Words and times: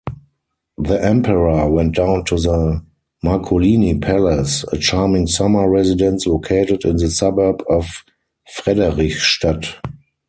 The 0.79 0.95
Emperor 0.99 1.69
went 1.69 1.93
down 1.93 2.25
to 2.25 2.35
the 2.35 2.83
Marcolini 3.23 4.01
Palace, 4.01 4.65
a 4.71 4.79
charming 4.79 5.27
summer 5.27 5.69
residence 5.69 6.25
located 6.25 6.85
in 6.85 6.95
the 6.97 7.11
suburb 7.11 7.61
of 7.69 8.03
Frederichstadt. 8.49 9.75